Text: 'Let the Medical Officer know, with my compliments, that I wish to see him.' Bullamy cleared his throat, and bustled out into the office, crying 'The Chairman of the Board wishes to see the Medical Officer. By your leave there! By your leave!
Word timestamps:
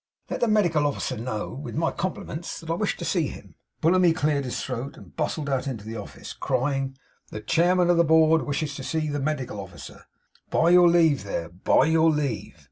'Let 0.31 0.39
the 0.39 0.47
Medical 0.47 0.87
Officer 0.87 1.15
know, 1.15 1.53
with 1.53 1.75
my 1.75 1.91
compliments, 1.91 2.59
that 2.59 2.71
I 2.71 2.73
wish 2.73 2.97
to 2.97 3.05
see 3.05 3.27
him.' 3.27 3.53
Bullamy 3.83 4.13
cleared 4.15 4.45
his 4.45 4.59
throat, 4.59 4.97
and 4.97 5.15
bustled 5.15 5.47
out 5.47 5.67
into 5.67 5.85
the 5.85 5.95
office, 5.95 6.33
crying 6.33 6.97
'The 7.29 7.41
Chairman 7.41 7.91
of 7.91 7.97
the 7.97 8.03
Board 8.03 8.41
wishes 8.41 8.73
to 8.77 8.83
see 8.83 9.09
the 9.09 9.19
Medical 9.19 9.59
Officer. 9.59 10.05
By 10.49 10.71
your 10.71 10.87
leave 10.89 11.23
there! 11.23 11.49
By 11.49 11.85
your 11.85 12.09
leave! 12.09 12.55